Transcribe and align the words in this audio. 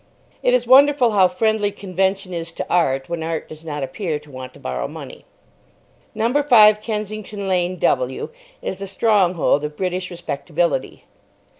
It 0.41 0.55
is 0.55 0.65
wonderful 0.65 1.11
how 1.11 1.27
friendly 1.27 1.71
Convention 1.71 2.33
is 2.33 2.51
to 2.53 2.65
Art 2.71 3.07
when 3.07 3.21
Art 3.21 3.47
does 3.47 3.63
not 3.63 3.83
appear 3.83 4.17
to 4.17 4.31
want 4.31 4.51
to 4.55 4.59
borrow 4.59 4.87
money. 4.87 5.25
No. 6.15 6.33
5, 6.41 6.81
Kensington 6.81 7.47
Lane, 7.47 7.77
W., 7.77 8.29
is 8.63 8.79
the 8.79 8.87
stronghold 8.87 9.63
of 9.63 9.77
British 9.77 10.09
respectability. 10.09 11.03